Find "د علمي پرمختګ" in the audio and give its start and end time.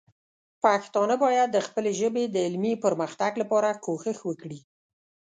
2.29-3.31